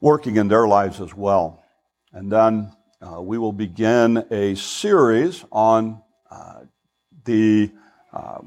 [0.00, 1.64] working in their lives as well.
[2.12, 6.60] And then uh, we will begin a series on uh,
[7.24, 7.70] the
[8.12, 8.40] uh,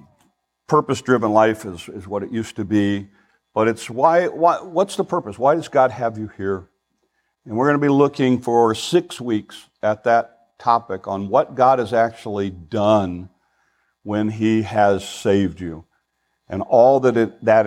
[0.67, 3.07] purpose driven life, is, is what it used to be.
[3.53, 5.37] But it's why, why, what's the purpose?
[5.37, 6.69] Why does God have you here?
[7.45, 11.79] And we're going to be looking for six weeks at that topic on what God
[11.79, 13.29] has actually done
[14.03, 15.85] when He has saved you
[16.47, 17.65] and all that it, that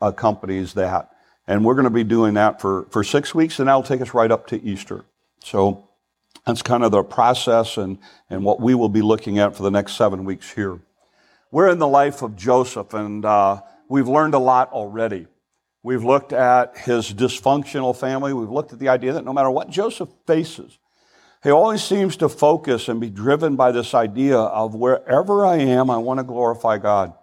[0.00, 1.11] accompanies that.
[1.46, 4.14] And we're going to be doing that for, for six weeks, and that'll take us
[4.14, 5.04] right up to Easter.
[5.42, 5.88] So
[6.46, 7.98] that's kind of the process and,
[8.30, 10.80] and what we will be looking at for the next seven weeks here.
[11.50, 15.26] We're in the life of Joseph, and uh, we've learned a lot already.
[15.82, 18.32] We've looked at his dysfunctional family.
[18.32, 20.78] We've looked at the idea that no matter what Joseph faces,
[21.42, 25.90] he always seems to focus and be driven by this idea of wherever I am,
[25.90, 27.14] I want to glorify God.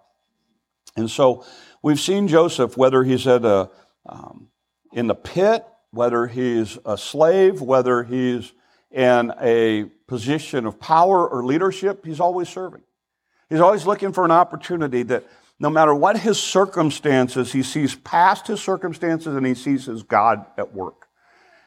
[0.94, 1.44] And so
[1.82, 3.70] we've seen Joseph, whether he's at a,
[4.10, 4.48] um,
[4.92, 8.52] in the pit, whether he's a slave, whether he's
[8.90, 12.82] in a position of power or leadership, he's always serving.
[13.48, 15.24] He's always looking for an opportunity that
[15.58, 20.44] no matter what his circumstances, he sees past his circumstances and he sees his God
[20.58, 21.06] at work.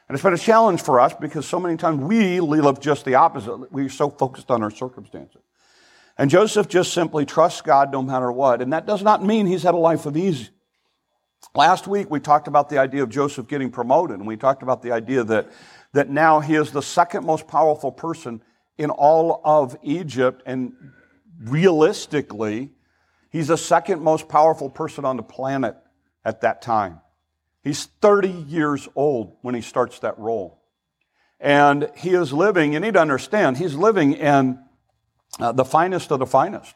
[0.08, 3.14] And it's been a challenge for us because so many times we live just the
[3.14, 3.72] opposite.
[3.72, 5.40] We're so focused on our circumstances.
[6.18, 8.60] And Joseph just simply trusts God no matter what.
[8.60, 10.50] And that does not mean he's had a life of ease.
[11.54, 14.82] Last week we talked about the idea of Joseph getting promoted, and we talked about
[14.82, 15.50] the idea that,
[15.92, 18.42] that now he is the second most powerful person
[18.78, 20.72] in all of Egypt, and
[21.40, 22.70] realistically,
[23.30, 25.76] he's the second most powerful person on the planet
[26.24, 27.00] at that time.
[27.62, 30.60] He's 30 years old when he starts that role.
[31.40, 34.58] And he is living, you need to understand, he's living in
[35.38, 36.74] uh, the finest of the finest.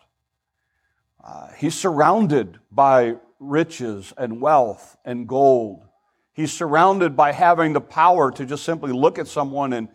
[1.23, 5.85] Uh, he's surrounded by riches and wealth and gold.
[6.33, 9.89] He's surrounded by having the power to just simply look at someone and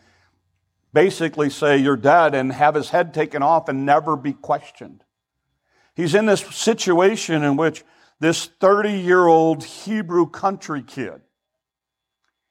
[0.93, 5.03] basically say, You're dead, and have his head taken off and never be questioned.
[5.95, 7.83] He's in this situation in which
[8.19, 11.21] this 30 year old Hebrew country kid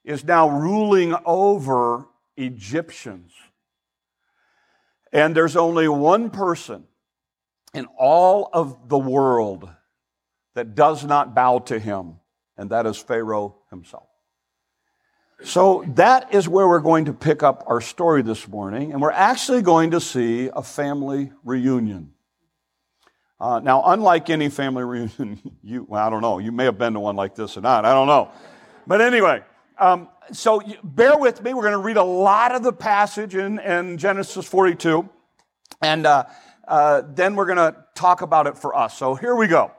[0.04, 3.32] is now ruling over Egyptians.
[5.12, 6.84] And there's only one person
[7.74, 9.68] in all of the world
[10.54, 12.16] that does not bow to him,
[12.56, 14.08] and that is Pharaoh himself.
[15.44, 19.10] So that is where we're going to pick up our story this morning, and we're
[19.10, 22.12] actually going to see a family reunion.
[23.40, 26.92] Uh, now, unlike any family reunion, you, well, I don't know, you may have been
[26.92, 28.30] to one like this or not, I don't know.
[28.86, 29.42] But anyway,
[29.78, 31.54] um, so bear with me.
[31.54, 35.08] We're going to read a lot of the passage in, in Genesis 42,
[35.80, 36.24] and uh,
[36.68, 38.96] uh, then we're going to talk about it for us.
[38.96, 39.72] So here we go.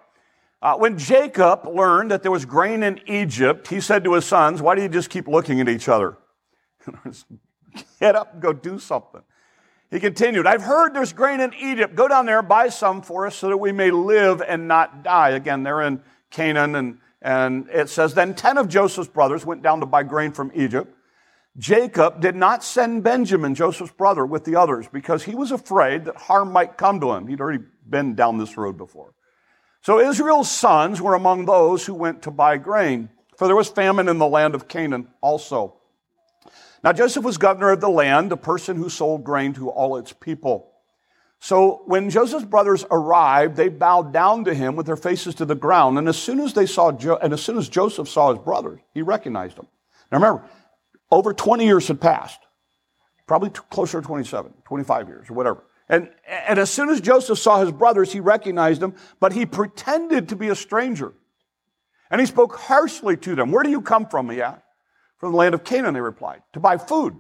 [0.63, 4.62] Uh, when Jacob learned that there was grain in Egypt, he said to his sons,
[4.62, 6.18] Why do you just keep looking at each other?
[8.00, 9.22] Get up and go do something.
[9.91, 11.96] He continued, I've heard there's grain in Egypt.
[11.96, 15.31] Go down there, buy some for us so that we may live and not die.
[15.31, 19.81] Again, they're in Canaan and and it says, Then 10 of Joseph's brothers went down
[19.81, 20.94] to buy grain from Egypt.
[21.57, 26.16] Jacob did not send Benjamin, Joseph's brother, with the others because he was afraid that
[26.16, 27.28] harm might come to him.
[27.28, 29.13] He'd already been down this road before.
[29.83, 34.07] So Israel's sons were among those who went to buy grain, for there was famine
[34.07, 35.75] in the land of Canaan also.
[36.85, 40.13] Now Joseph was governor of the land, a person who sold grain to all its
[40.13, 40.72] people.
[41.41, 45.53] So when Joseph's brothers arrived, they bowed down to him with their faces to the
[45.55, 45.97] ground.
[45.97, 48.79] And as soon as they saw, jo- and as soon as Joseph saw his brothers,
[48.93, 49.67] he recognized them.
[50.09, 50.45] Now remember,
[51.11, 52.39] over 20 years had passed,
[53.27, 55.66] probably t- closer to 27, 25 years or whatever.
[55.93, 60.29] And, and as soon as Joseph saw his brothers, he recognized them, but he pretended
[60.29, 61.13] to be a stranger.
[62.09, 63.51] And he spoke harshly to them.
[63.51, 64.27] Where do you come from?
[64.31, 64.63] He asked.
[65.19, 67.15] From the land of Canaan, they replied, to buy food.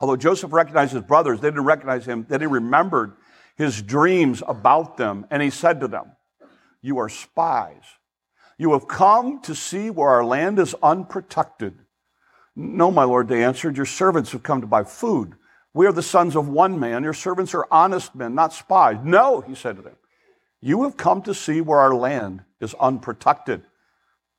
[0.00, 2.24] Although Joseph recognized his brothers, they didn't recognize him.
[2.28, 3.14] Then he remembered
[3.56, 6.12] his dreams about them, and he said to them,
[6.82, 7.82] You are spies.
[8.58, 11.74] You have come to see where our land is unprotected.
[12.54, 15.34] No, my lord, they answered, Your servants have come to buy food.
[15.74, 17.02] We are the sons of one man.
[17.02, 18.98] Your servants are honest men, not spies.
[19.02, 19.96] No, he said to them,
[20.60, 23.62] You have come to see where our land is unprotected.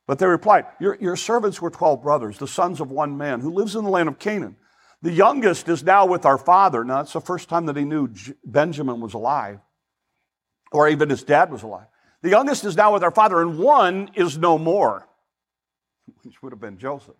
[0.06, 3.52] But they replied, Your, your servants were 12 brothers, the sons of one man, who
[3.52, 4.56] lives in the land of Canaan.
[5.02, 6.84] The youngest is now with our father.
[6.84, 8.08] Now, it's the first time that he knew
[8.44, 9.60] Benjamin was alive,
[10.72, 11.86] or even his dad was alive.
[12.22, 15.06] The youngest is now with our father, and one is no more,
[16.22, 17.16] which would have been Joseph.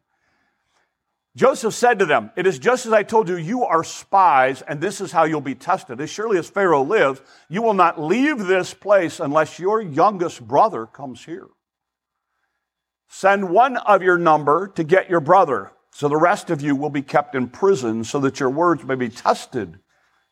[1.36, 4.80] Joseph said to them, It is just as I told you, you are spies, and
[4.80, 6.00] this is how you'll be tested.
[6.00, 10.86] As surely as Pharaoh lives, you will not leave this place unless your youngest brother
[10.86, 11.48] comes here.
[13.08, 16.90] Send one of your number to get your brother, so the rest of you will
[16.90, 19.80] be kept in prison, so that your words may be tested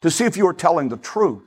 [0.03, 1.43] to see if you are telling the truth.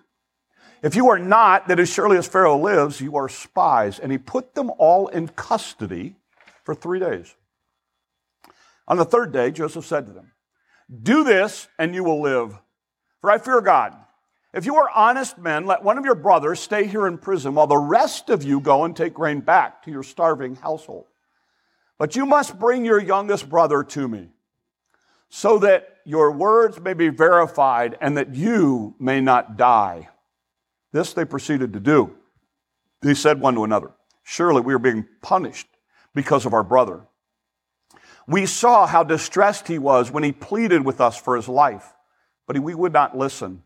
[0.82, 4.00] If you are not, that as surely as Pharaoh lives, you are spies.
[4.00, 6.16] And he put them all in custody
[6.64, 7.36] for three days.
[8.88, 10.32] On the third day, Joseph said to them,
[11.02, 12.58] Do this, and you will live.
[13.22, 13.96] For I fear God.
[14.54, 17.68] If you are honest men, let one of your brothers stay here in prison while
[17.68, 21.06] the rest of you go and take grain back to your starving household.
[21.98, 24.30] But you must bring your youngest brother to me,
[25.30, 30.08] so that your words may be verified and that you may not die.
[30.94, 32.16] This they proceeded to do.
[33.02, 33.92] They said one to another,
[34.24, 35.68] Surely we are being punished
[36.14, 37.02] because of our brother.
[38.28, 41.94] We saw how distressed he was when he pleaded with us for his life,
[42.48, 43.64] but we would not listen.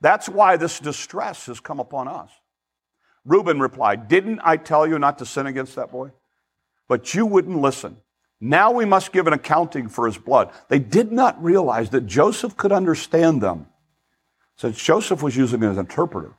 [0.00, 2.30] That's why this distress has come upon us.
[3.24, 6.12] Reuben replied, Didn't I tell you not to sin against that boy?
[6.92, 7.96] but you wouldn't listen.
[8.38, 10.50] Now we must give an accounting for his blood.
[10.68, 13.66] They did not realize that Joseph could understand them,
[14.56, 16.34] since Joseph was using an interpreter.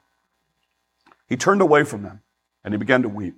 [1.28, 2.22] He turned away from them
[2.64, 3.36] and he began to weep.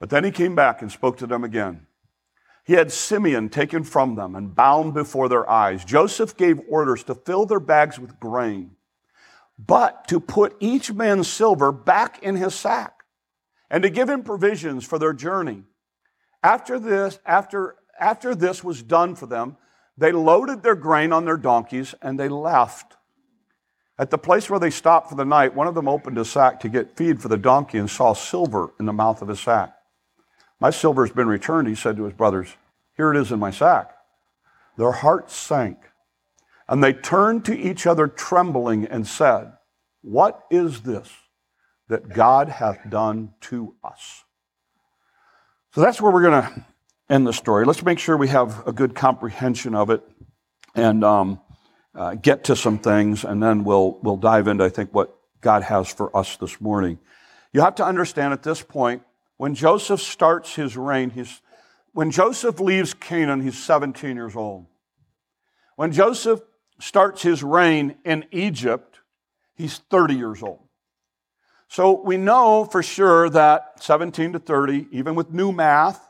[0.00, 1.86] But then he came back and spoke to them again.
[2.66, 5.84] He had Simeon taken from them and bound before their eyes.
[5.84, 8.72] Joseph gave orders to fill their bags with grain,
[9.58, 13.04] but to put each man's silver back in his sack,
[13.70, 15.62] and to give him provisions for their journey
[16.46, 19.56] after this, after, after this was done for them,
[19.98, 22.96] they loaded their grain on their donkeys and they left.
[23.98, 26.60] At the place where they stopped for the night, one of them opened his sack
[26.60, 29.75] to get feed for the donkey and saw silver in the mouth of his sack.
[30.60, 32.56] My silver has been returned, he said to his brothers.
[32.96, 33.90] Here it is in my sack.
[34.78, 35.78] Their hearts sank,
[36.68, 39.52] and they turned to each other trembling and said,
[40.02, 41.10] What is this
[41.88, 44.24] that God hath done to us?
[45.72, 46.64] So that's where we're going to
[47.08, 47.64] end the story.
[47.64, 50.02] Let's make sure we have a good comprehension of it
[50.74, 51.40] and um,
[51.94, 55.62] uh, get to some things, and then we'll, we'll dive into, I think, what God
[55.62, 56.98] has for us this morning.
[57.52, 59.02] You have to understand at this point,
[59.36, 61.40] when Joseph starts his reign, he's,
[61.92, 64.66] when Joseph leaves Canaan, he's 17 years old.
[65.76, 66.40] When Joseph
[66.78, 69.00] starts his reign in Egypt,
[69.54, 70.60] he's 30 years old.
[71.68, 76.00] So we know for sure that 17 to 30, even with new math,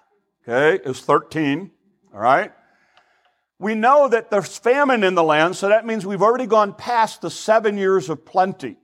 [0.46, 1.70] okay, is 13.
[2.14, 2.52] All right?
[3.58, 7.23] We know that there's famine in the land, so that means we've already gone past
[7.23, 8.76] the seven years of plenty.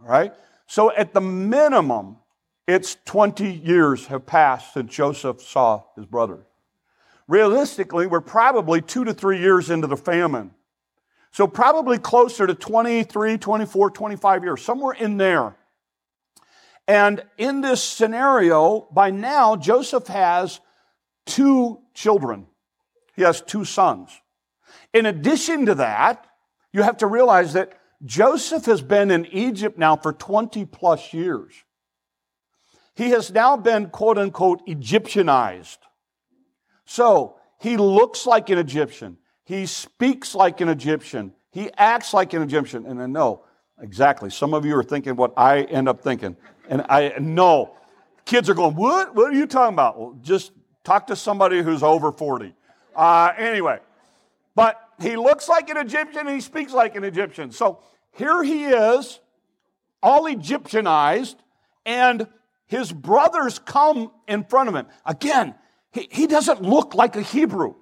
[0.00, 0.32] All right?
[0.66, 2.16] So at the minimum,
[2.68, 6.46] it's 20 years have passed since Joseph saw his brother.
[7.26, 10.50] Realistically, we're probably two to three years into the famine.
[11.32, 15.56] So probably closer to 23, 24, 25 years, somewhere in there.
[16.86, 20.60] And in this scenario, by now, Joseph has
[21.24, 22.46] two children.
[23.16, 24.10] He has two sons.
[24.92, 26.26] In addition to that,
[26.74, 31.54] you have to realize that Joseph has been in Egypt now for 20 plus years.
[32.98, 35.78] He has now been quote unquote Egyptianized.
[36.84, 39.18] So he looks like an Egyptian.
[39.44, 41.32] He speaks like an Egyptian.
[41.52, 42.86] He acts like an Egyptian.
[42.86, 43.44] And I know
[43.80, 44.30] exactly.
[44.30, 46.36] Some of you are thinking what I end up thinking.
[46.68, 47.76] And I know
[48.24, 49.14] kids are going, What?
[49.14, 49.96] What are you talking about?
[49.96, 50.50] Well, just
[50.82, 52.52] talk to somebody who's over 40.
[52.96, 53.78] Uh, anyway,
[54.56, 57.52] but he looks like an Egyptian and he speaks like an Egyptian.
[57.52, 57.78] So
[58.10, 59.20] here he is,
[60.02, 61.36] all Egyptianized,
[61.86, 62.26] and
[62.68, 64.86] his brothers come in front of him.
[65.04, 65.54] Again,
[65.92, 67.74] he, he doesn't look like a Hebrew.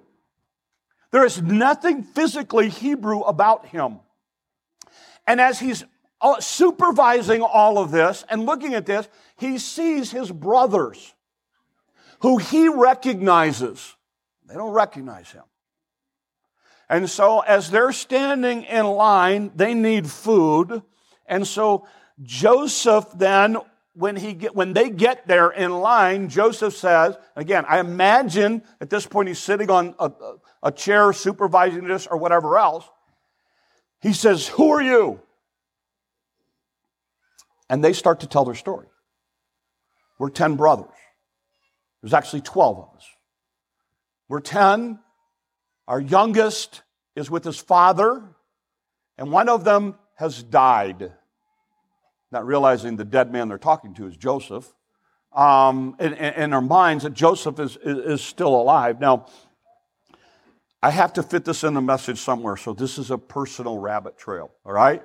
[1.11, 3.99] There is nothing physically Hebrew about him.
[5.25, 5.83] And as he's
[6.21, 11.13] uh, supervising all of this and looking at this, he sees his brothers
[12.21, 13.95] who he recognizes.
[14.47, 15.43] They don't recognize him.
[16.89, 20.81] And so, as they're standing in line, they need food.
[21.25, 21.85] And so,
[22.23, 23.57] Joseph then,
[23.97, 28.89] when, he get, when they get there in line, Joseph says, again, I imagine at
[28.89, 30.11] this point he's sitting on a,
[30.63, 32.85] a chair supervising this or whatever else.
[34.01, 35.21] He says, Who are you?
[37.69, 38.87] and they start to tell their story.
[40.19, 40.87] We're 10 brothers.
[42.01, 43.05] There's actually 12 of us.
[44.29, 44.99] We're 10.
[45.87, 46.81] Our youngest
[47.15, 48.23] is with his father,
[49.17, 51.11] and one of them has died.
[52.31, 54.73] Not realizing the dead man they're talking to is Joseph.
[55.33, 58.99] Um, in, in our minds, that Joseph is, is, is still alive.
[58.99, 59.27] Now,
[60.81, 64.17] I have to fit this in the message somewhere, so this is a personal rabbit
[64.17, 65.03] trail, all right?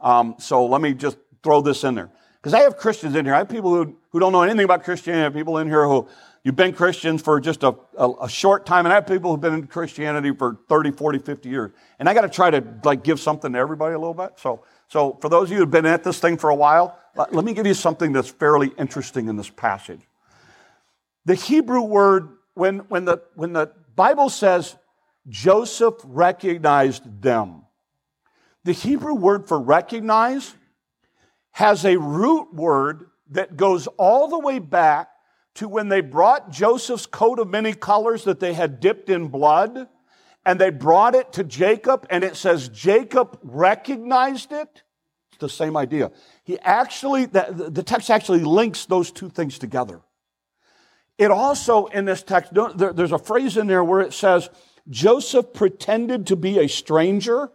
[0.00, 2.10] Um, so let me just throw this in there.
[2.40, 3.34] Because I have Christians in here.
[3.34, 5.22] I have people who, who don't know anything about Christianity.
[5.22, 6.08] I have people in here who
[6.44, 8.86] you've been Christians for just a, a, a short time.
[8.86, 11.72] And I have people who've been in Christianity for 30, 40, 50 years.
[11.98, 14.34] And I got to try to like give something to everybody a little bit.
[14.36, 17.44] So, so for those of you who've been at this thing for a while, let,
[17.44, 20.00] me give you something that's fairly interesting in this passage.
[21.26, 24.76] The Hebrew word, when, when, the, when the Bible says
[25.28, 27.64] Joseph recognized them,
[28.64, 30.54] the Hebrew word for recognize
[31.52, 35.10] has a root word that goes all the way back
[35.56, 39.88] to when they brought Joseph's coat of many colors that they had dipped in blood
[40.48, 44.82] and they brought it to Jacob and it says Jacob recognized it.
[45.28, 46.10] It's the same idea.
[46.42, 50.00] He actually, the, the text actually links those two things together.
[51.18, 54.48] It also, in this text, there's a phrase in there where it says,
[54.88, 57.50] Joseph pretended to be a stranger.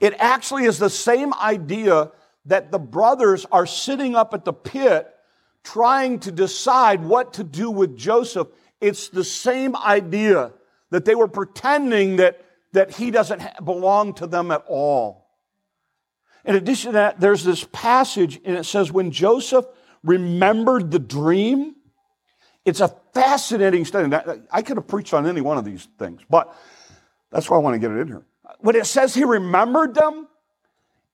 [0.00, 2.10] It actually is the same idea
[2.46, 5.14] that the brothers are sitting up at the pit
[5.62, 8.48] trying to decide what to do with Joseph.
[8.80, 10.50] It's the same idea
[10.92, 15.26] that they were pretending that, that he doesn't belong to them at all.
[16.44, 19.64] In addition to that, there's this passage, and it says, when Joseph
[20.04, 21.76] remembered the dream,
[22.66, 24.14] it's a fascinating study.
[24.50, 26.54] I could have preached on any one of these things, but
[27.30, 28.26] that's why I want to get it in here.
[28.58, 30.28] When it says he remembered them,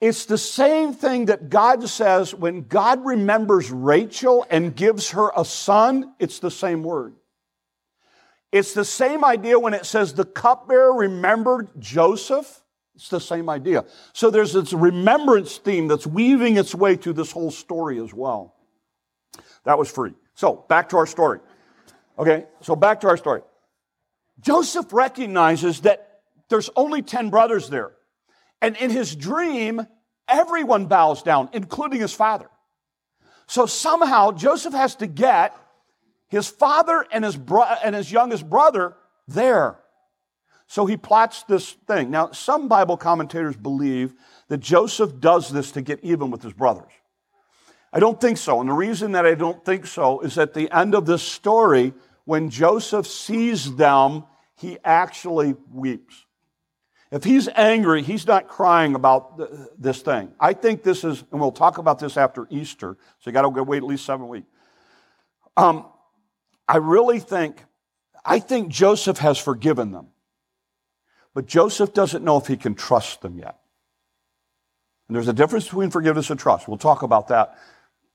[0.00, 5.44] it's the same thing that God says when God remembers Rachel and gives her a
[5.44, 7.14] son, it's the same word.
[8.50, 12.62] It's the same idea when it says the cupbearer remembered Joseph.
[12.94, 13.84] It's the same idea.
[14.12, 18.54] So there's this remembrance theme that's weaving its way through this whole story as well.
[19.64, 20.14] That was free.
[20.34, 21.40] So back to our story.
[22.18, 23.42] Okay, so back to our story.
[24.40, 27.92] Joseph recognizes that there's only 10 brothers there.
[28.60, 29.86] And in his dream,
[30.26, 32.48] everyone bows down, including his father.
[33.46, 35.56] So somehow Joseph has to get
[36.28, 38.94] his father and his, bro- and his youngest brother
[39.26, 39.78] there.
[40.66, 42.10] So he plots this thing.
[42.10, 44.14] Now, some Bible commentators believe
[44.48, 46.92] that Joseph does this to get even with his brothers.
[47.92, 48.60] I don't think so.
[48.60, 51.94] And the reason that I don't think so is at the end of this story,
[52.26, 54.24] when Joseph sees them,
[54.56, 56.26] he actually weeps.
[57.10, 60.32] If he's angry, he's not crying about this thing.
[60.38, 63.62] I think this is, and we'll talk about this after Easter, so you got to
[63.62, 64.46] wait at least seven weeks.
[65.56, 65.86] Um,
[66.68, 67.64] I really think,
[68.24, 70.08] I think Joseph has forgiven them,
[71.34, 73.58] but Joseph doesn't know if he can trust them yet.
[75.08, 76.68] And there's a difference between forgiveness and trust.
[76.68, 77.58] We'll talk about that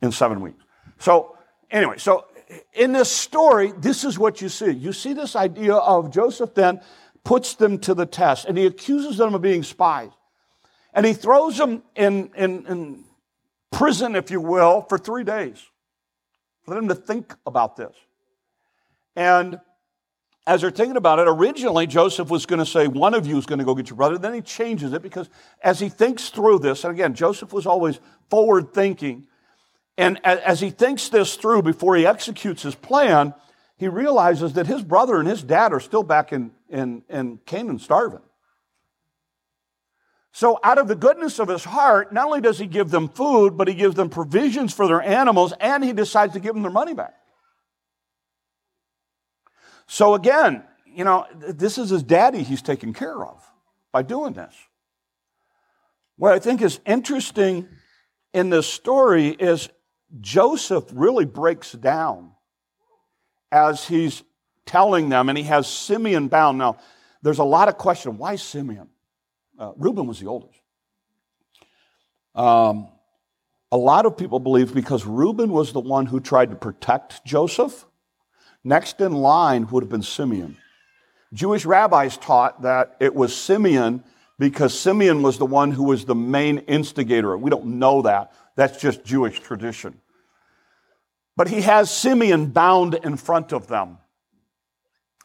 [0.02, 0.64] in seven weeks.
[1.00, 1.36] So,
[1.72, 2.28] anyway, so
[2.74, 4.70] in this story, this is what you see.
[4.70, 6.82] You see this idea of Joseph then
[7.24, 10.12] puts them to the test, and he accuses them of being spies.
[10.94, 13.04] And he throws them in, in, in
[13.72, 15.66] prison, if you will, for three days
[16.64, 17.96] for them to think about this.
[19.16, 19.60] And
[20.46, 23.46] as they're thinking about it, originally Joseph was going to say, One of you is
[23.46, 24.18] going to go get your brother.
[24.18, 25.30] Then he changes it because
[25.62, 29.28] as he thinks through this, and again, Joseph was always forward thinking.
[29.98, 33.34] And as he thinks this through before he executes his plan,
[33.78, 37.80] he realizes that his brother and his dad are still back in, in, in Canaan
[37.80, 38.22] starving.
[40.32, 43.56] So, out of the goodness of his heart, not only does he give them food,
[43.56, 46.72] but he gives them provisions for their animals, and he decides to give them their
[46.72, 47.14] money back.
[49.88, 53.44] So, again, you know, this is his daddy he's taken care of
[53.92, 54.54] by doing this.
[56.18, 57.68] What I think is interesting
[58.34, 59.70] in this story is
[60.22, 62.32] Joseph really breaks down
[63.52, 64.24] as he's
[64.66, 66.58] telling them, and he has Simeon bound.
[66.58, 66.78] Now,
[67.22, 68.90] there's a lot of question why Simeon?
[69.58, 70.60] Uh, Reuben was the oldest.
[72.36, 72.90] Um,
[73.72, 77.86] a lot of people believe because Reuben was the one who tried to protect Joseph,
[78.64, 80.58] next in line would have been Simeon.
[81.34, 84.04] Jewish rabbis taught that it was Simeon
[84.40, 87.38] because Simeon was the one who was the main instigator.
[87.38, 88.32] We don't know that.
[88.56, 90.00] That's just Jewish tradition.
[91.36, 93.98] But he has Simeon bound in front of them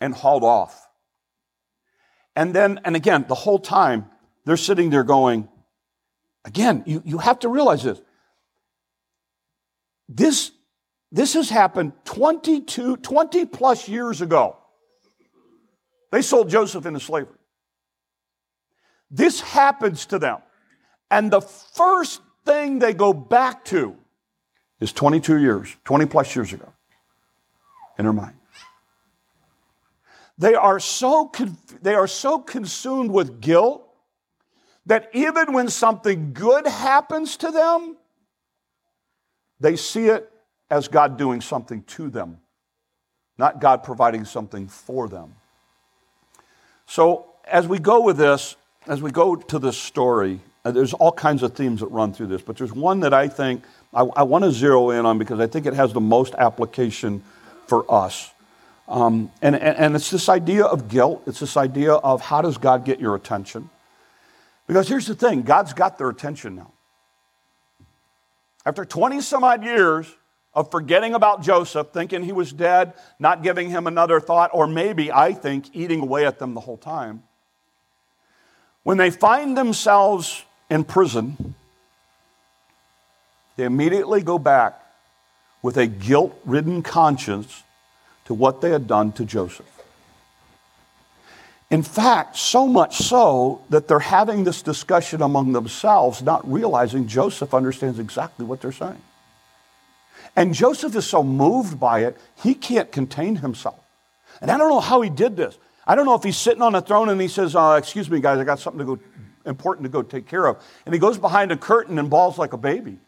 [0.00, 0.88] and hauled off.
[2.34, 4.06] And then, and again, the whole time,
[4.44, 5.48] they're sitting there going,
[6.44, 8.00] again, you, you have to realize this.
[10.08, 10.52] This,
[11.10, 14.56] this has happened 22, 20 plus years ago.
[16.10, 17.34] They sold Joseph into slavery.
[19.10, 20.38] This happens to them.
[21.10, 23.96] And the first thing they go back to
[24.80, 26.72] is 22 years, 20 plus years ago
[27.98, 28.36] in their mind.
[30.36, 31.32] They are so,
[31.82, 33.84] they are so consumed with guilt
[34.86, 37.96] that even when something good happens to them,
[39.58, 40.30] they see it
[40.70, 42.38] as God doing something to them,
[43.38, 45.34] not God providing something for them.
[46.86, 48.56] So, as we go with this,
[48.86, 52.26] as we go to this story, uh, there's all kinds of themes that run through
[52.26, 53.62] this, but there's one that I think
[53.94, 57.22] I, I want to zero in on because I think it has the most application
[57.66, 58.32] for us.
[58.88, 61.22] Um, and, and, and it's this idea of guilt.
[61.26, 63.68] It's this idea of how does God get your attention?
[64.66, 66.72] Because here's the thing God's got their attention now.
[68.64, 70.14] After 20 some odd years
[70.58, 75.12] of forgetting about Joseph, thinking he was dead, not giving him another thought, or maybe,
[75.12, 77.22] I think, eating away at them the whole time,
[78.82, 81.54] when they find themselves in prison,
[83.56, 84.82] they immediately go back
[85.62, 87.62] with a guilt ridden conscience
[88.24, 89.64] to what they had done to Joseph.
[91.70, 97.54] In fact, so much so that they're having this discussion among themselves, not realizing Joseph
[97.54, 99.02] understands exactly what they're saying.
[100.36, 103.80] And Joseph is so moved by it, he can't contain himself.
[104.40, 105.58] And I don't know how he did this.
[105.86, 108.20] I don't know if he's sitting on a throne and he says, uh, Excuse me,
[108.20, 109.02] guys, I got something to go,
[109.46, 110.62] important to go take care of.
[110.84, 112.98] And he goes behind a curtain and bawls like a baby.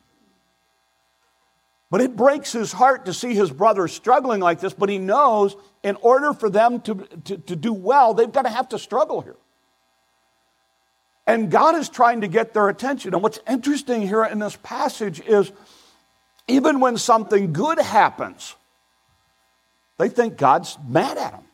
[1.90, 5.56] But it breaks his heart to see his brothers struggling like this, but he knows
[5.82, 9.20] in order for them to, to, to do well, they've got to have to struggle
[9.20, 9.36] here.
[11.26, 13.12] And God is trying to get their attention.
[13.12, 15.52] And what's interesting here in this passage is
[16.50, 18.54] even when something good happens,
[19.98, 21.44] they think God's mad at them.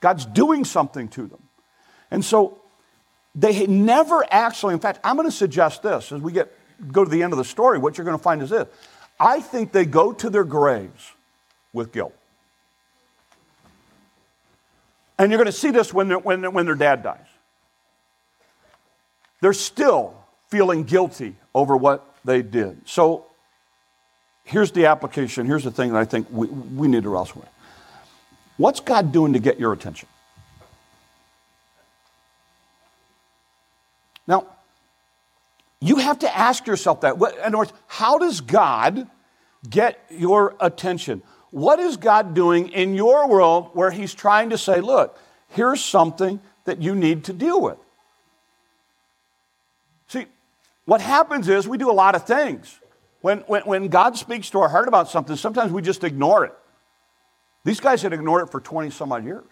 [0.00, 1.42] God's doing something to them.
[2.10, 2.58] And so
[3.34, 6.52] they never actually, in fact, I'm going to suggest this as we get
[6.90, 8.66] go to the end of the story, what you're going to find is this.
[9.18, 11.12] I think they go to their graves
[11.72, 12.14] with guilt.
[15.18, 17.18] And you're going to see this when, when, when their dad dies.
[19.42, 20.14] They're still
[20.48, 22.88] feeling guilty over what they did.
[22.88, 23.26] So
[24.50, 25.46] here's the application.
[25.46, 27.50] Here's the thing that I think we, we need to wrestle with.
[28.56, 30.08] What's God doing to get your attention?
[34.26, 34.46] Now,
[35.80, 37.14] you have to ask yourself that.
[37.14, 39.08] In other words, how does God
[39.68, 41.22] get your attention?
[41.52, 45.16] What is God doing in your world where He's trying to say, look,
[45.48, 47.78] here's something that you need to deal with?
[50.08, 50.26] See,
[50.86, 52.79] what happens is we do a lot of things.
[53.20, 56.54] When, when, when God speaks to our heart about something, sometimes we just ignore it.
[57.64, 59.44] These guys had ignored it for 20 some odd years.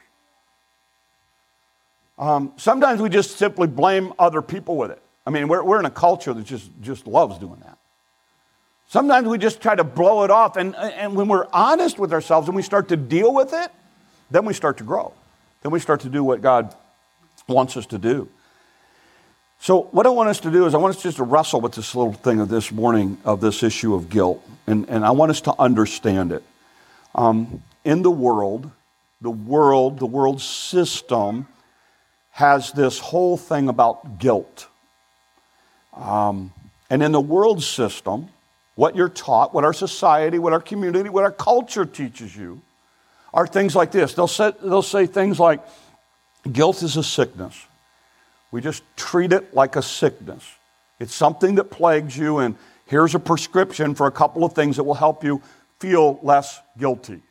[2.18, 5.00] Um, sometimes we just simply blame other people with it.
[5.26, 7.78] I mean, we're, we're in a culture that just, just loves doing that.
[8.88, 12.48] Sometimes we just try to blow it off, and, and when we're honest with ourselves
[12.48, 13.70] and we start to deal with it,
[14.31, 15.12] then we start to grow.
[15.62, 16.74] Then we start to do what God
[17.46, 18.28] wants us to do.
[19.60, 21.72] So, what I want us to do is, I want us just to wrestle with
[21.72, 25.30] this little thing of this morning of this issue of guilt, and, and I want
[25.30, 26.44] us to understand it.
[27.14, 28.70] Um, in the world,
[29.20, 31.48] the world, the world system
[32.30, 34.68] has this whole thing about guilt.
[35.96, 36.52] Um,
[36.88, 38.28] and in the world system,
[38.76, 42.60] what you're taught, what our society, what our community, what our culture teaches you
[43.34, 44.14] are things like this.
[44.14, 45.60] They'll say, they'll say things like,
[46.50, 47.66] guilt is a sickness.
[48.50, 50.44] We just treat it like a sickness.
[50.98, 52.56] It's something that plagues you, and
[52.87, 55.42] here's a prescription for a couple of things that will help you
[55.78, 57.22] feel less guilty.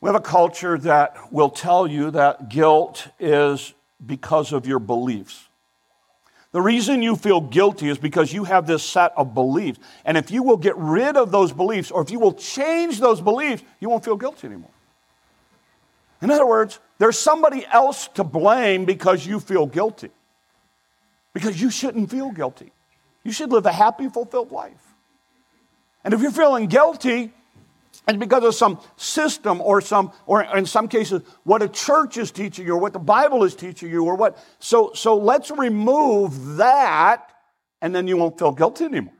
[0.00, 3.74] We have a culture that will tell you that guilt is
[4.04, 5.46] because of your beliefs.
[6.52, 9.78] The reason you feel guilty is because you have this set of beliefs.
[10.04, 13.20] And if you will get rid of those beliefs, or if you will change those
[13.20, 14.70] beliefs, you won't feel guilty anymore.
[16.22, 20.10] In other words, there's somebody else to blame because you feel guilty.
[21.32, 22.72] Because you shouldn't feel guilty.
[23.24, 24.94] You should live a happy, fulfilled life.
[26.04, 27.32] And if you're feeling guilty,
[28.06, 32.30] and because of some system or some, or in some cases, what a church is
[32.30, 34.38] teaching you or what the Bible is teaching you or what.
[34.58, 37.30] So, so let's remove that
[37.82, 39.14] and then you won't feel guilty anymore.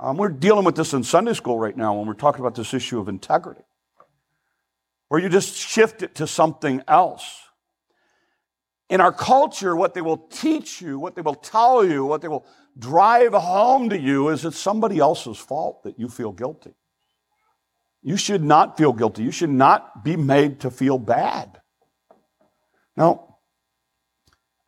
[0.00, 2.72] Um, we're dealing with this in Sunday school right now when we're talking about this
[2.72, 3.62] issue of integrity,
[5.08, 7.42] where you just shift it to something else.
[8.90, 12.28] In our culture, what they will teach you, what they will tell you, what they
[12.28, 12.46] will
[12.78, 16.74] drive home to you is it's somebody else's fault that you feel guilty.
[18.02, 19.24] You should not feel guilty.
[19.24, 21.60] You should not be made to feel bad.
[22.96, 23.36] Now,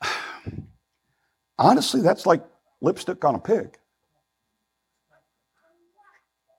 [1.58, 2.42] honestly, that's like
[2.80, 3.76] lipstick on a pig.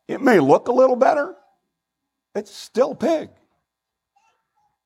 [0.07, 1.35] It may look a little better,
[2.35, 3.29] it's still pig.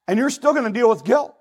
[0.07, 1.35] And you're still going to deal with guilt.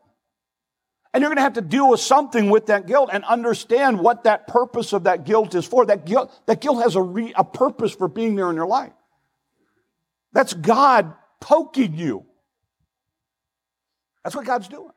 [1.13, 4.25] And you're going to have to deal with something with that guilt and understand what
[4.25, 5.87] that purpose of that guilt is for.
[5.87, 8.93] That guilt, that guilt has a, re, a purpose for being there in your life.
[10.33, 12.27] That's God poking you.
[14.25, 14.91] That's what God's doing.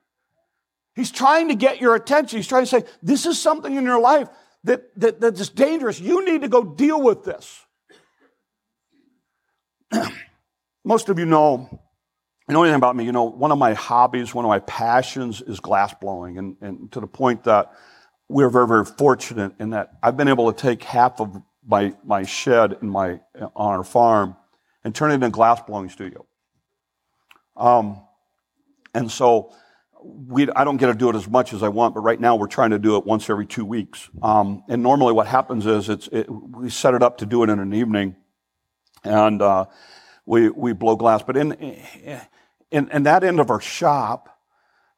[0.95, 2.37] He's trying to get your attention.
[2.37, 4.29] He's trying to say, this is something in your life
[4.63, 5.99] that, that, that's dangerous.
[5.99, 7.63] You need to go deal with this.
[10.83, 11.69] Most of you know,
[12.47, 15.41] you know anything about me, you know, one of my hobbies, one of my passions
[15.41, 16.37] is glass blowing.
[16.37, 17.73] And, and to the point that
[18.29, 22.23] we're very, very fortunate in that I've been able to take half of my, my
[22.23, 23.19] shed in my,
[23.55, 24.37] on our farm
[24.83, 26.25] and turn it into a glass blowing studio.
[27.57, 28.01] Um,
[28.93, 29.53] and so
[30.01, 32.37] we, I don't get to do it as much as I want, but right now
[32.37, 34.09] we're trying to do it once every two weeks.
[34.21, 37.49] Um, and normally what happens is it's, it, we set it up to do it
[37.49, 38.15] in an evening
[39.03, 39.65] and, uh,
[40.25, 41.23] we, we blow glass.
[41.23, 41.51] But in,
[42.71, 44.29] in, in that end of our shop,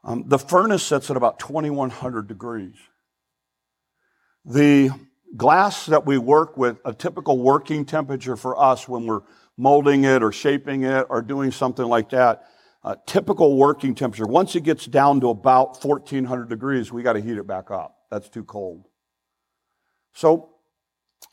[0.03, 2.75] um, the furnace sits at about 2100 degrees.
[4.45, 4.91] The
[5.36, 9.21] glass that we work with, a typical working temperature for us when we're
[9.58, 12.45] molding it or shaping it or doing something like that,
[12.84, 17.21] a typical working temperature, once it gets down to about 1400 degrees, we got to
[17.21, 17.97] heat it back up.
[18.10, 18.86] That's too cold.
[20.13, 20.51] So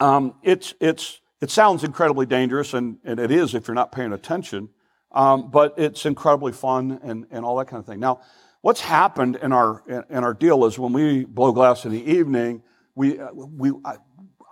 [0.01, 4.13] um, it's, it's, it sounds incredibly dangerous, and, and it is if you're not paying
[4.13, 4.71] attention,
[5.17, 7.99] um, but it's incredibly fun and, and all that kind of thing.
[7.99, 8.21] Now,
[8.61, 12.63] what's happened in our, in our deal is when we blow glass in the evening,
[12.95, 13.73] we, we,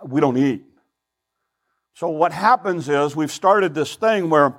[0.07, 0.65] we don't eat.
[1.93, 4.59] So what happens is we've started this thing where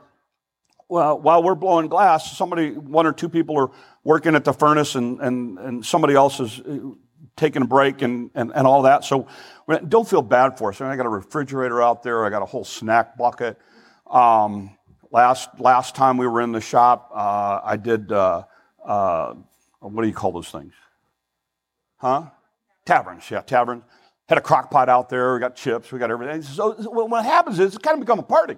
[0.88, 3.72] well, while we're blowing glass, somebody, one or two people are
[4.04, 6.78] working at the furnace and, and, and somebody else is uh,
[7.36, 9.04] taking a break and, and, and all that.
[9.04, 9.28] So
[9.88, 10.80] don't feel bad for us.
[10.80, 12.24] I, got a refrigerator out there.
[12.24, 13.58] I got a whole snack bucket.
[14.08, 14.75] Um,
[15.16, 18.44] last, last time we were in the shop, uh, I did, uh,
[18.86, 19.34] uh,
[19.80, 20.74] what do you call those things?
[21.98, 22.26] Huh?
[22.86, 23.84] Taverns, yeah, taverns.
[24.28, 25.36] Had a crock pot out there.
[25.36, 25.92] We got chips.
[25.92, 26.42] We got everything.
[26.42, 28.58] So what happens is it's kind of become a party.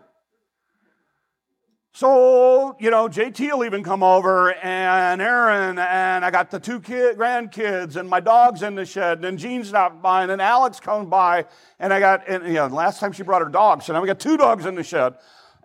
[1.93, 6.79] So, you know, JT will even come over and Aaron and I got the two
[6.79, 11.09] kid, grandkids and my dog's in the shed and Jean's not by and Alex comes
[11.09, 11.45] by
[11.79, 14.07] and I got, and, you know, last time she brought her dog, So now we
[14.07, 15.15] got two dogs in the shed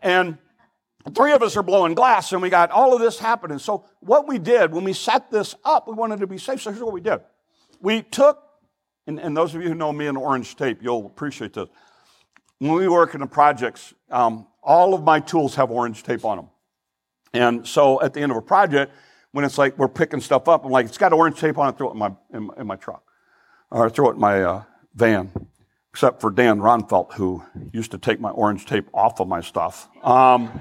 [0.02, 0.36] and
[1.14, 3.58] three of us are blowing glass and we got all of this happening.
[3.58, 6.62] So what we did when we set this up, we wanted to be safe.
[6.62, 7.20] So here's what we did.
[7.80, 8.42] We took,
[9.06, 11.68] and, and those of you who know me in orange tape, you'll appreciate this.
[12.58, 16.36] When we work in the projects, um, all of my tools have orange tape on
[16.36, 16.48] them.
[17.34, 18.92] And so at the end of a project,
[19.32, 21.78] when it's like we're picking stuff up, I'm like, it's got orange tape on it,
[21.78, 23.02] throw it in my, in, in my truck.
[23.70, 24.62] Or throw it in my uh,
[24.94, 25.32] van.
[25.92, 29.88] Except for Dan Ronfelt, who used to take my orange tape off of my stuff.
[30.02, 30.60] Um,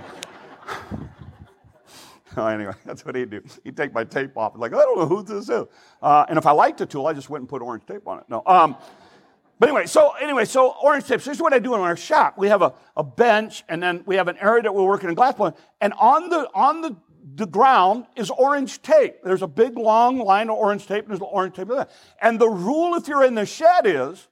[2.38, 3.43] anyway, that's what he'd do.
[3.63, 4.53] He'd take my tape off.
[4.55, 5.67] Like, I don't know who this is.
[6.01, 8.19] Uh, and if I liked the tool, I just went and put orange tape on
[8.19, 8.25] it.
[8.29, 8.41] No.
[8.45, 8.75] Um,
[9.60, 11.25] but anyway, so anyway, so orange tips.
[11.25, 12.36] This is what I do in our shop.
[12.36, 15.13] We have a, a bench, and then we have an area that we're working in
[15.13, 15.53] glass blowing.
[15.79, 16.95] And on the on the,
[17.36, 19.17] the ground is orange tape.
[19.23, 21.69] There's a big long line of orange tape, and there's orange tape.
[22.19, 24.27] And the rule, if you're in the shed, is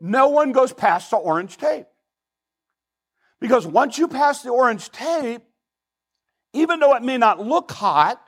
[0.00, 1.86] no one goes past the orange tape.
[3.40, 5.42] Because once you pass the orange tape,
[6.56, 8.20] even though it may not look hot,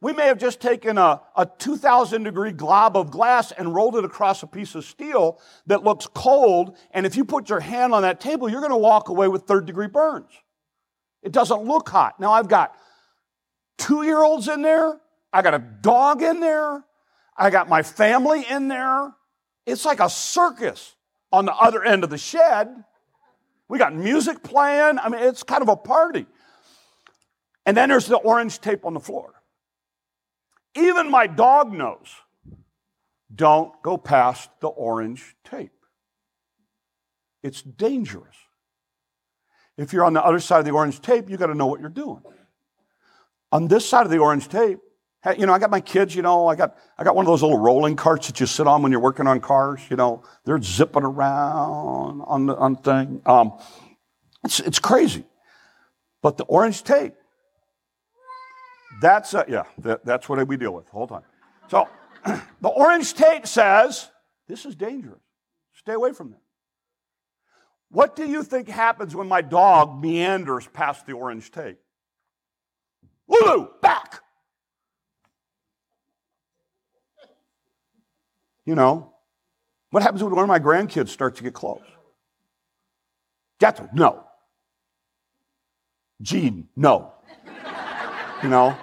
[0.00, 4.04] we may have just taken a, a 2,000 degree glob of glass and rolled it
[4.04, 6.76] across a piece of steel that looks cold.
[6.92, 9.42] And if you put your hand on that table, you're going to walk away with
[9.42, 10.30] third degree burns.
[11.22, 12.20] It doesn't look hot.
[12.20, 12.76] Now I've got
[13.76, 15.00] two year olds in there.
[15.32, 16.84] I got a dog in there.
[17.36, 19.12] I got my family in there.
[19.66, 20.94] It's like a circus
[21.32, 22.84] on the other end of the shed.
[23.68, 24.98] We got music playing.
[24.98, 26.26] I mean, it's kind of a party.
[27.68, 29.34] And then there's the orange tape on the floor.
[30.74, 32.08] Even my dog knows
[33.34, 35.70] don't go past the orange tape.
[37.42, 38.36] It's dangerous.
[39.76, 41.80] If you're on the other side of the orange tape, you got to know what
[41.80, 42.22] you're doing.
[43.52, 44.78] On this side of the orange tape,
[45.36, 47.42] you know, I got my kids, you know, I got, I got one of those
[47.42, 50.62] little rolling carts that you sit on when you're working on cars, you know, they're
[50.62, 53.20] zipping around on the on thing.
[53.26, 53.58] Um,
[54.42, 55.26] it's, it's crazy.
[56.22, 57.12] But the orange tape,
[59.00, 60.88] that's, uh, yeah, that, that's what we deal with.
[60.88, 61.22] Hold on.
[61.68, 61.88] So
[62.60, 64.10] the orange tape says,
[64.46, 65.20] this is dangerous.
[65.74, 66.40] Stay away from that.
[67.90, 71.78] What do you think happens when my dog meanders past the orange tape?
[73.28, 74.20] Lulu, back!
[78.64, 79.14] You know,
[79.90, 81.80] what happens when one of my grandkids starts to get close?
[83.58, 84.24] Jethro, no.
[86.20, 87.12] Gene, no.
[88.42, 88.76] You know?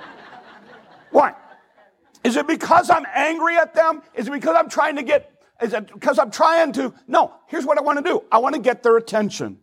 [1.15, 1.33] Why?
[2.25, 4.01] Is it because I'm angry at them?
[4.15, 6.93] Is it because I'm trying to get, is it because I'm trying to?
[7.07, 9.59] No, here's what I want to do I want to get their attention.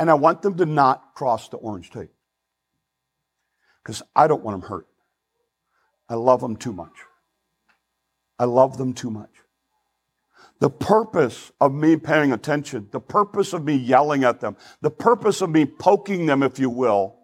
[0.00, 2.10] And I want them to not cross the orange tape.
[3.84, 4.88] Because I don't want them hurt.
[6.08, 6.94] I love them too much.
[8.40, 9.30] I love them too much.
[10.58, 15.42] The purpose of me paying attention, the purpose of me yelling at them, the purpose
[15.42, 17.14] of me poking them, if you will,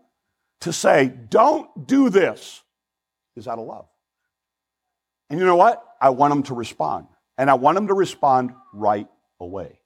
[0.60, 2.62] to say, don't do this,
[3.36, 3.86] is out of love.
[5.30, 5.82] And you know what?
[6.00, 7.06] I want them to respond.
[7.38, 9.08] And I want them to respond right
[9.40, 9.80] away.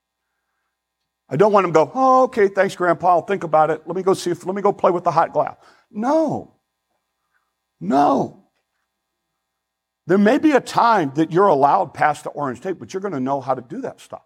[1.28, 3.08] I don't want them to go, oh, okay, thanks, Grandpa.
[3.08, 3.82] I'll think about it.
[3.86, 5.56] Let me go see if, let me go play with the hot glass.
[5.90, 6.54] No.
[7.80, 8.44] No.
[10.06, 13.14] There may be a time that you're allowed past the orange tape, but you're going
[13.14, 14.24] to know how to do that stuff.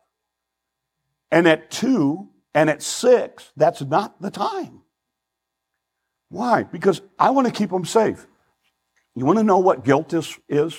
[1.30, 4.80] And at two and at six, that's not the time.
[6.30, 6.62] Why?
[6.62, 8.26] Because I want to keep them safe.
[9.14, 10.38] You want to know what guilt is?
[10.48, 10.76] is?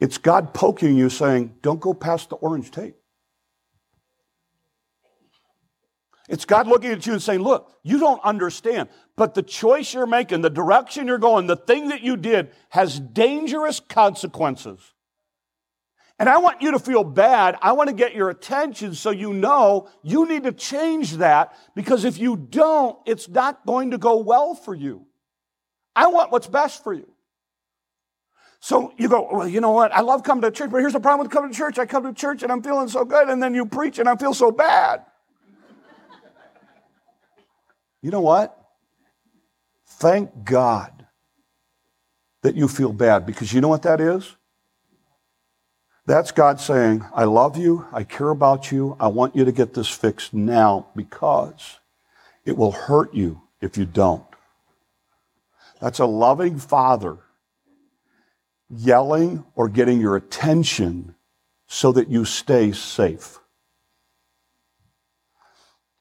[0.00, 2.96] It's God poking you saying, don't go past the orange tape.
[6.28, 10.06] It's God looking at you and saying, Look, you don't understand, but the choice you're
[10.06, 14.78] making, the direction you're going, the thing that you did has dangerous consequences.
[16.18, 17.56] And I want you to feel bad.
[17.62, 22.04] I want to get your attention so you know you need to change that because
[22.04, 25.07] if you don't, it's not going to go well for you.
[25.98, 27.08] I want what's best for you.
[28.60, 29.92] So you go, well, you know what?
[29.92, 31.76] I love coming to church, but here's the problem with coming to church.
[31.76, 34.14] I come to church and I'm feeling so good, and then you preach and I
[34.14, 35.04] feel so bad.
[38.00, 38.56] You know what?
[39.86, 41.04] Thank God
[42.42, 44.36] that you feel bad because you know what that is?
[46.06, 49.74] That's God saying, I love you, I care about you, I want you to get
[49.74, 51.80] this fixed now because
[52.44, 54.27] it will hurt you if you don't.
[55.80, 57.18] That's a loving father
[58.70, 61.14] yelling or getting your attention
[61.66, 63.38] so that you stay safe.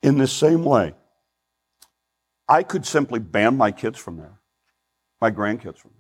[0.01, 0.93] In the same way,
[2.47, 4.39] I could simply ban my kids from there,
[5.19, 5.96] my grandkids from there.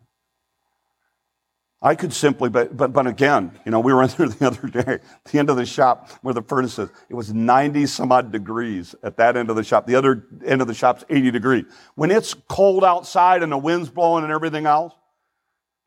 [1.81, 4.67] I could simply, but, but, but again, you know, we were in there the other
[4.67, 4.99] day,
[5.31, 6.89] the end of the shop where the furnace is.
[7.09, 9.85] It was 90 some odd degrees at that end of the shop.
[9.85, 11.65] The other end of the shop's 80 degrees.
[11.95, 14.93] When it's cold outside and the wind's blowing and everything else,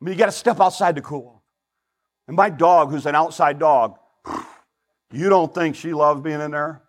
[0.01, 1.41] I mean, you got to step outside to cool off.
[2.27, 3.97] And my dog, who's an outside dog,
[5.11, 6.81] you don't think she loves being in there?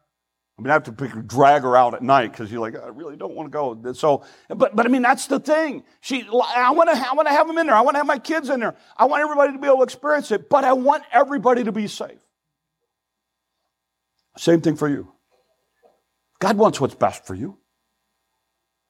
[0.59, 2.89] I mean, I have to pick, drag her out at night because you're like, I
[2.89, 3.93] really don't want to go.
[3.95, 5.83] So, but, but I mean, that's the thing.
[6.01, 7.75] She, I want to, I want to have them in there.
[7.75, 8.77] I want to have my kids in there.
[8.97, 11.89] I want everybody to be able to experience it, but I want everybody to be
[11.89, 12.21] safe.
[14.37, 15.13] Same thing for you.
[16.39, 17.59] God wants what's best for you.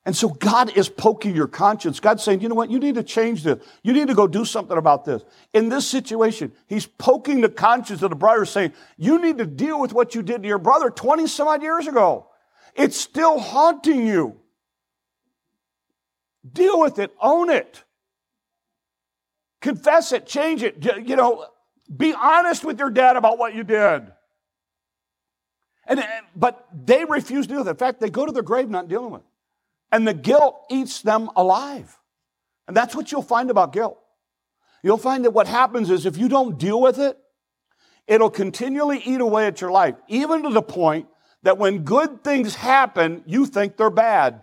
[0.05, 2.01] And so God is poking your conscience.
[2.01, 2.71] God's saying, you know what?
[2.71, 3.65] You need to change this.
[3.85, 5.23] You need to go do something about this.
[5.53, 9.81] In this situation, He's poking the conscience of the brother saying, you need to deal
[9.81, 12.27] with what you did to your brother 20 some odd years ago.
[12.75, 14.41] It's still haunting you.
[16.51, 17.15] Deal with it.
[17.21, 17.85] Own it.
[19.61, 20.27] Confess it.
[20.27, 20.85] Change it.
[21.07, 21.47] You know,
[21.97, 24.11] be honest with your dad about what you did.
[25.87, 27.71] And, but they refuse to do that.
[27.71, 29.32] In fact, they go to their grave not dealing with it
[29.93, 31.99] and the guilt eats them alive.
[32.67, 33.99] And that's what you'll find about guilt.
[34.83, 37.17] You'll find that what happens is if you don't deal with it,
[38.09, 41.07] it'll continually eat away at your life, even to the point
[41.43, 44.41] that when good things happen, you think they're bad.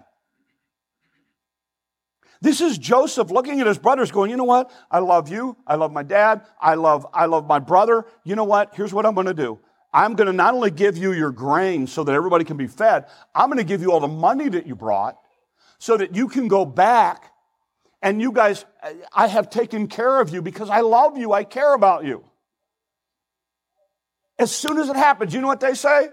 [2.42, 4.72] This is Joseph looking at his brothers going, you know what?
[4.90, 5.58] I love you.
[5.68, 6.46] I love my dad.
[6.62, 8.06] I love, I love my brother.
[8.24, 8.76] You know what?
[8.76, 9.60] Here's what I'm going to do.
[9.92, 13.08] I'm going to not only give you your grain so that everybody can be fed,
[13.36, 15.18] I'm going to give you all the money that you brought
[15.80, 17.32] so that you can go back
[18.02, 18.66] and you guys,
[19.14, 22.24] I have taken care of you because I love you, I care about you.
[24.38, 26.10] As soon as it happens, you know what they say?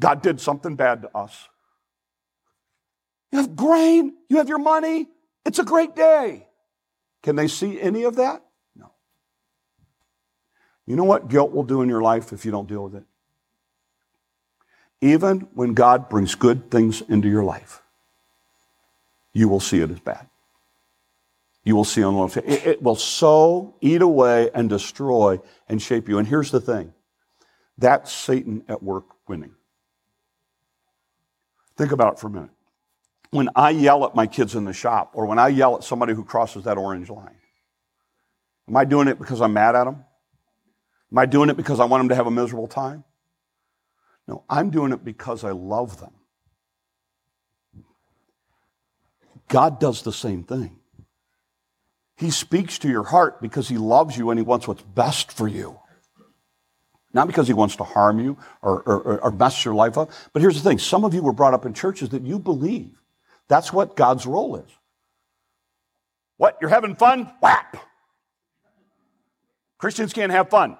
[0.00, 1.48] God did something bad to us.
[3.32, 5.08] You have grain, you have your money,
[5.44, 6.48] it's a great day.
[7.22, 8.42] Can they see any of that?
[8.74, 8.92] No.
[10.86, 13.04] You know what guilt will do in your life if you don't deal with it?
[15.02, 17.82] Even when God brings good things into your life,
[19.32, 20.28] you will see it as bad.
[21.64, 26.08] You will see on one it, it will sow, eat away and destroy and shape
[26.08, 26.18] you.
[26.18, 26.94] And here's the thing
[27.76, 29.54] that's Satan at work winning.
[31.76, 32.50] Think about it for a minute.
[33.30, 36.14] When I yell at my kids in the shop, or when I yell at somebody
[36.14, 37.36] who crosses that orange line,
[38.68, 40.04] am I doing it because I'm mad at them?
[41.12, 43.04] Am I doing it because I want them to have a miserable time?
[44.26, 46.12] No, I'm doing it because I love them.
[49.50, 50.78] God does the same thing.
[52.16, 55.48] He speaks to your heart because he loves you and he wants what's best for
[55.48, 55.78] you.
[57.12, 60.12] Not because he wants to harm you or, or, or mess your life up.
[60.32, 63.02] But here's the thing some of you were brought up in churches that you believe
[63.48, 64.70] that's what God's role is.
[66.36, 66.56] What?
[66.60, 67.32] You're having fun?
[67.42, 67.76] Whap!
[69.78, 70.76] Christians can't have fun.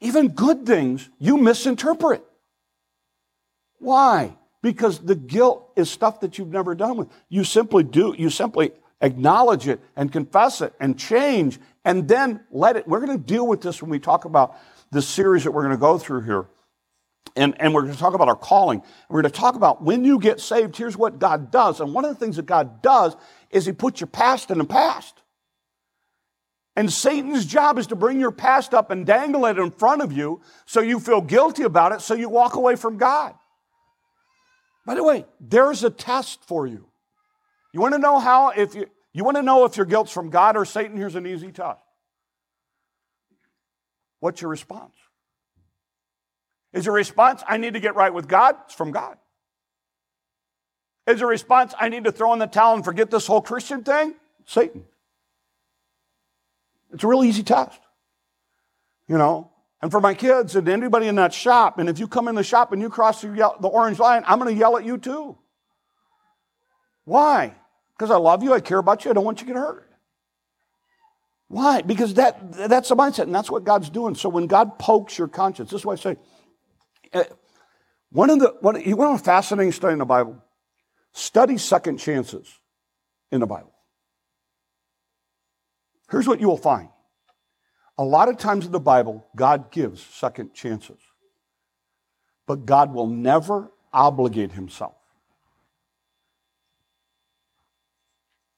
[0.00, 2.24] Even good things you misinterpret.
[3.78, 4.38] Why?
[4.72, 7.08] Because the guilt is stuff that you've never done with.
[7.30, 12.76] You simply do, you simply acknowledge it and confess it and change and then let
[12.76, 12.86] it.
[12.86, 14.58] We're going to deal with this when we talk about
[14.92, 16.46] this series that we're going to go through here.
[17.34, 18.82] And, and we're going to talk about our calling.
[19.08, 21.80] We're going to talk about when you get saved, here's what God does.
[21.80, 23.16] And one of the things that God does
[23.50, 25.22] is He puts your past in the past.
[26.76, 30.12] And Satan's job is to bring your past up and dangle it in front of
[30.12, 33.34] you so you feel guilty about it, so you walk away from God.
[34.88, 36.86] By the way, there's a test for you.
[37.74, 40.30] You want to know how, if you, you want to know if your guilt's from
[40.30, 40.96] God or Satan?
[40.96, 41.82] Here's an easy test.
[44.20, 44.94] What's your response?
[46.72, 48.56] Is your response, I need to get right with God?
[48.64, 49.18] It's from God.
[51.06, 53.84] Is your response, I need to throw in the towel and forget this whole Christian
[53.84, 54.14] thing?
[54.46, 54.86] Satan.
[56.94, 57.78] It's a real easy test.
[59.06, 62.28] You know, and for my kids and anybody in that shop, and if you come
[62.28, 64.98] in the shop and you cross the, orange line, I'm going to yell at you
[64.98, 65.38] too.
[67.04, 67.54] Why?
[67.96, 69.88] Because I love you, I care about you, I don't want you to get hurt.
[71.46, 71.80] Why?
[71.80, 74.14] Because that, that's the mindset, and that's what God's doing.
[74.14, 76.16] So when God pokes your conscience, this is why I say,
[77.12, 77.24] uh,
[78.10, 80.42] one of the one, you want a fascinating study in the Bible?
[81.12, 82.46] Study second chances
[83.30, 83.72] in the Bible.
[86.10, 86.88] Here's what you will find
[87.98, 90.98] a lot of times in the Bible, God gives second chances.
[92.46, 94.94] But God will never obligate himself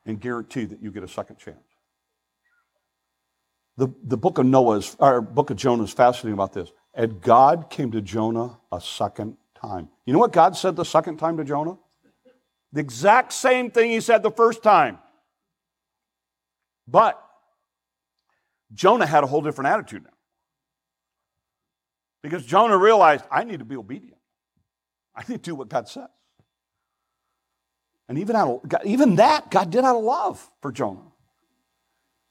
[0.04, 1.56] and guarantee that you get a second chance.
[3.76, 6.70] The, the book of Noah's, or book of Jonah is fascinating about this.
[6.94, 9.88] And God came to Jonah a second time.
[10.04, 11.78] You know what God said the second time to Jonah?
[12.72, 14.98] The exact same thing he said the first time.
[16.86, 17.20] But
[18.72, 20.10] Jonah had a whole different attitude now.
[22.22, 24.18] Because Jonah realized, I need to be obedient.
[25.14, 26.08] I need to do what God says.
[28.08, 31.00] And even, out of, even that, God did out of love for Jonah.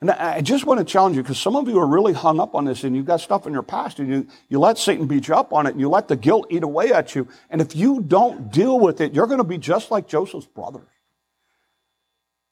[0.02, 2.56] And I just want to challenge you because some of you are really hung up
[2.56, 5.28] on this and you've got stuff in your past and you, you let Satan beat
[5.28, 7.28] you up on it and you let the guilt eat away at you.
[7.50, 10.88] And if you don't deal with it, you're going to be just like Joseph's brothers.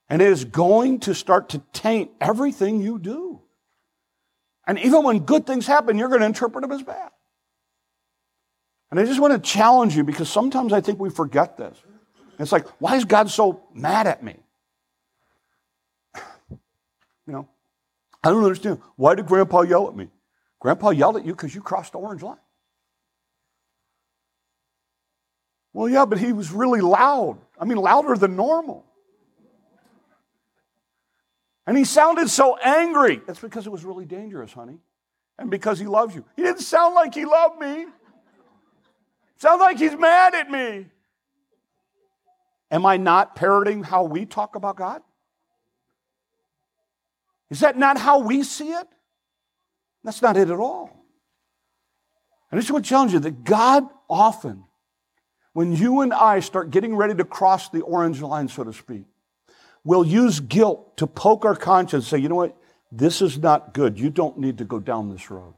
[0.09, 3.41] And it is going to start to taint everything you do.
[4.67, 7.09] And even when good things happen, you're going to interpret them as bad.
[8.91, 11.77] And I just want to challenge you because sometimes I think we forget this.
[12.37, 14.35] It's like, why is God so mad at me?
[17.25, 17.49] You know,
[18.23, 18.79] I don't understand.
[18.95, 20.07] Why did Grandpa yell at me?
[20.61, 22.37] Grandpa yelled at you because you crossed the orange line.
[25.73, 27.37] Well, yeah, but he was really loud.
[27.59, 28.86] I mean, louder than normal.
[31.67, 33.21] And he sounded so angry.
[33.27, 34.79] That's because it was really dangerous, honey.
[35.37, 36.23] And because he loves you.
[36.37, 37.85] He didn't sound like he loved me.
[39.35, 40.87] Sounds like he's mad at me.
[42.71, 45.01] Am I not parroting how we talk about God?
[47.49, 48.87] Is that not how we see it?
[50.03, 51.05] That's not it at all.
[52.51, 54.63] I just want to challenge you that God often,
[55.51, 59.03] when you and I start getting ready to cross the orange line, so to speak,
[59.87, 62.57] will use guilt to poke our conscience and say, you know what?
[62.91, 63.97] This is not good.
[63.97, 65.53] You don't need to go down this road.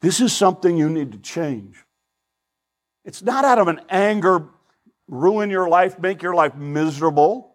[0.00, 1.76] This is something you need to change.
[3.04, 4.48] It's not out of an anger,
[5.06, 7.54] ruin your life, make your life miserable.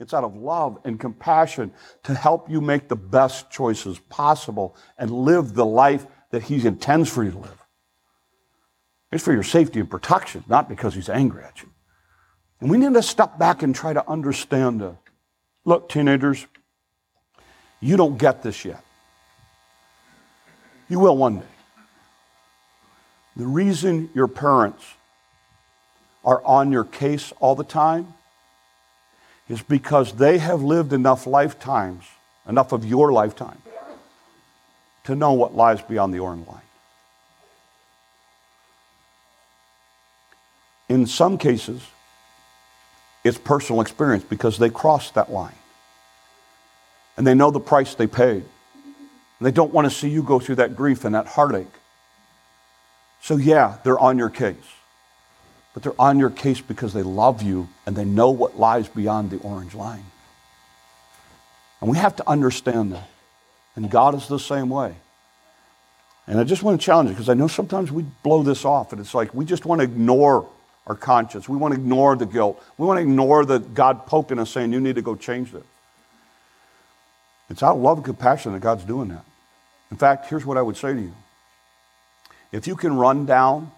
[0.00, 1.72] It's out of love and compassion
[2.02, 7.08] to help you make the best choices possible and live the life that He intends
[7.08, 7.66] for you to live.
[9.12, 11.70] It's for your safety and protection, not because He's angry at you.
[12.60, 14.94] And we need to step back and try to understand this.
[15.64, 16.46] Look, teenagers,
[17.80, 18.84] you don't get this yet.
[20.88, 21.46] You will one day.
[23.36, 24.84] The reason your parents
[26.24, 28.12] are on your case all the time
[29.48, 32.04] is because they have lived enough lifetimes,
[32.46, 33.62] enough of your lifetime,
[35.04, 36.60] to know what lies beyond the orange line.
[40.88, 41.82] In some cases,
[43.22, 45.54] it's personal experience because they crossed that line.
[47.16, 48.44] And they know the price they paid.
[49.38, 51.66] And they don't want to see you go through that grief and that heartache.
[53.20, 54.56] So, yeah, they're on your case.
[55.72, 59.30] but they're on your case because they love you and they know what lies beyond
[59.30, 60.04] the orange line.
[61.80, 63.08] And we have to understand that.
[63.76, 64.94] And God is the same way.
[66.26, 68.92] And I just want to challenge you because I know sometimes we blow this off
[68.92, 70.48] and it's like we just want to ignore
[70.90, 71.48] our conscience.
[71.48, 72.60] We want to ignore the guilt.
[72.76, 75.62] We want to ignore the God poking us saying, you need to go change this.
[77.48, 79.24] It's out of love and compassion that God's doing that.
[79.92, 81.14] In fact, here's what I would say to you.
[82.50, 83.70] If you can run down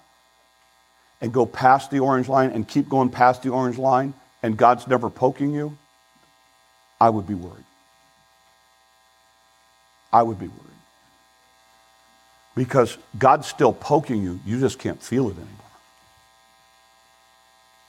[1.20, 4.86] and go past the orange line and keep going past the orange line and God's
[4.86, 5.76] never poking you,
[6.98, 7.66] I would be worried.
[10.10, 10.60] I would be worried.
[12.56, 15.61] Because God's still poking you, you just can't feel it anymore.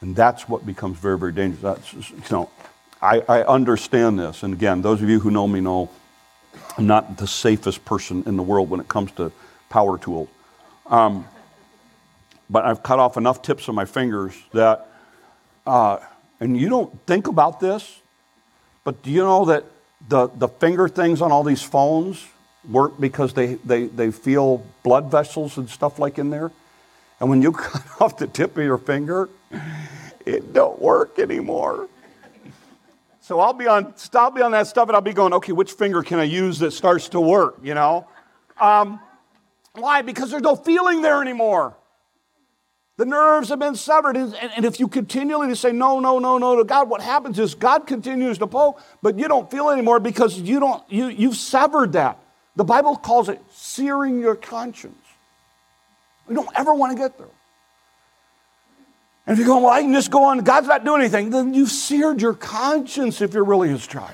[0.04, 1.62] And that's what becomes very, very dangerous.
[1.62, 2.50] That's, you know,
[3.02, 4.44] I, I understand this.
[4.44, 5.90] And again, those of you who know me know
[6.78, 9.32] I'm not the safest person in the world when it comes to
[9.70, 10.28] power tools.
[10.88, 11.26] Um,
[12.50, 14.90] but I've cut off enough tips of my fingers that,
[15.66, 16.00] uh,
[16.42, 18.02] and you don't think about this,
[18.84, 19.64] but do you know that
[20.10, 22.28] the, the finger things on all these phones
[22.70, 26.52] work because they, they, they feel blood vessels and stuff like in there?
[27.22, 29.30] And when you cut off the tip of your finger,
[30.26, 31.88] it don't work anymore.
[33.22, 35.72] So I'll be on, stop me on that stuff and I'll be going, okay, which
[35.72, 38.06] finger can I use that starts to work, you know?
[38.60, 39.00] Um,
[39.76, 40.02] why?
[40.02, 41.76] Because there's no feeling there anymore.
[42.98, 44.18] The nerves have been severed.
[44.18, 47.56] And, and if you continually say no, no, no, no to God, what happens is
[47.56, 51.94] God continues to poke, but you don't feel anymore because you don't, you, you've severed
[51.94, 52.20] that.
[52.56, 54.96] The Bible calls it searing your conscience.
[56.28, 57.28] We don't ever want to get there.
[59.26, 61.54] And if you're going, well, I can just go on, God's not doing anything, then
[61.54, 64.12] you've seared your conscience if you're really his child.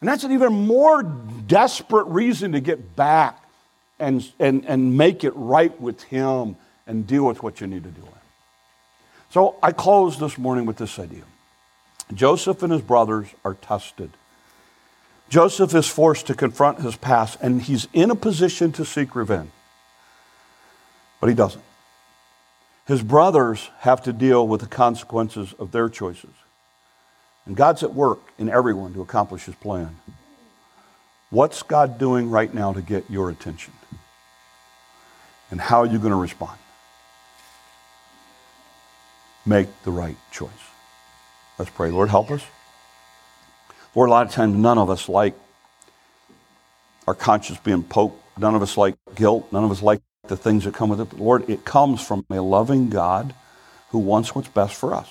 [0.00, 3.42] And that's an even more desperate reason to get back
[3.98, 7.90] and, and, and make it right with him and deal with what you need to
[7.90, 8.14] deal with.
[9.30, 11.24] So I close this morning with this idea
[12.14, 14.10] Joseph and his brothers are tested.
[15.28, 19.50] Joseph is forced to confront his past, and he's in a position to seek revenge.
[21.20, 21.62] But he doesn't.
[22.88, 26.30] His brothers have to deal with the consequences of their choices.
[27.44, 29.98] And God's at work in everyone to accomplish his plan.
[31.28, 33.74] What's God doing right now to get your attention?
[35.50, 36.58] And how are you going to respond?
[39.44, 40.50] Make the right choice.
[41.58, 41.90] Let's pray.
[41.90, 42.42] Lord, help us.
[43.94, 45.34] Lord, a lot of times none of us like
[47.06, 48.22] our conscience being poked.
[48.38, 49.52] None of us like guilt.
[49.52, 51.18] None of us like the things that come with it.
[51.18, 53.34] Lord, it comes from a loving God
[53.90, 55.08] who wants what's best for us.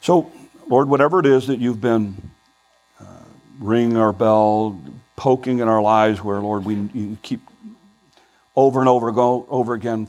[0.00, 0.30] So,
[0.68, 2.30] Lord, whatever it is that you've been
[3.00, 3.04] uh,
[3.58, 4.80] ringing our bell,
[5.16, 7.40] poking in our lives, where, Lord, we keep
[8.56, 10.08] over and over, go, over again,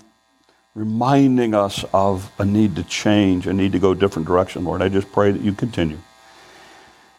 [0.76, 4.82] reminding us of a need to change, a need to go a different direction, Lord.
[4.82, 6.00] I just pray that you continue.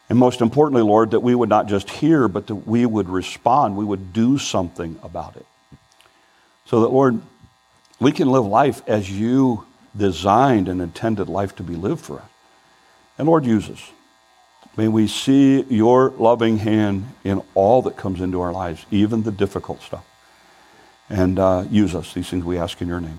[0.09, 3.77] And most importantly, Lord, that we would not just hear, but that we would respond,
[3.77, 5.47] we would do something about it.
[6.67, 7.21] So that, Lord,
[8.01, 12.29] we can live life as you designed and intended life to be lived for us.
[13.19, 13.91] And Lord, use us.
[14.77, 19.31] May we see your loving hand in all that comes into our lives, even the
[19.31, 20.05] difficult stuff.
[21.09, 22.13] And uh, use us.
[22.13, 23.19] These things we ask in your name.